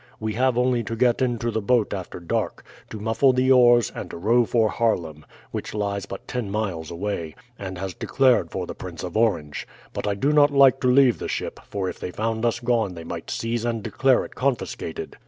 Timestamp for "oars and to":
3.51-4.17